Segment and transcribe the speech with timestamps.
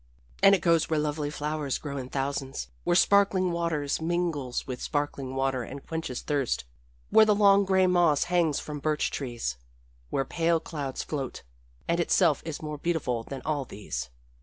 [0.41, 5.35] And it goes where lovely flowers grow in thousands, where sparkling water mingles with sparkling
[5.35, 6.63] water and quenches thirst,
[7.11, 9.57] where the long gray moss hangs from birch trees,
[10.09, 11.43] where pale clouds float
[11.87, 14.09] and itself is more beautiful than all these.